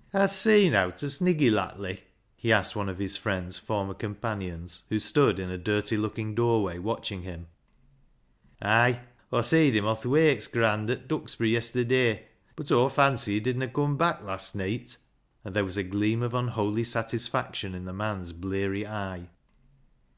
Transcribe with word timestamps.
'•Hast 0.18 0.40
seen 0.40 0.72
owt 0.72 1.04
o' 1.04 1.08
Sniggy 1.08 1.52
lattly?" 1.52 2.00
he 2.34 2.50
asked 2.54 2.74
one 2.74 2.88
of 2.88 2.96
his 2.96 3.18
friend's 3.18 3.58
former 3.58 3.92
companions, 3.92 4.84
who 4.88 4.98
stood 4.98 5.38
in 5.38 5.50
a 5.50 5.58
dirty 5.58 5.98
looking 5.98 6.34
doorway 6.34 6.78
watching 6.78 7.20
him. 7.20 7.48
*' 8.08 8.62
Ay! 8.62 9.00
Aw^ 9.30 9.44
seed 9.44 9.76
him 9.76 9.84
on 9.84 9.98
th' 9.98 10.06
Wakes 10.06 10.46
graand 10.48 10.88
at 10.88 11.06
Duxb'ry 11.06 11.50
yesterd'y, 11.52 12.22
bud 12.56 12.72
Aw 12.72 12.88
fancy 12.88 13.34
he 13.34 13.40
didna 13.40 13.68
coom 13.68 13.98
back 13.98 14.22
last 14.22 14.56
neet;" 14.56 14.96
and 15.44 15.54
there 15.54 15.64
was 15.66 15.76
a 15.76 15.82
gleam 15.84 16.22
of 16.22 16.32
unholy 16.32 16.84
satisfaction 16.84 17.74
in 17.74 17.84
the 17.84 17.92
man's 17.92 18.32
bleary 18.32 18.86
eye. 18.86 19.28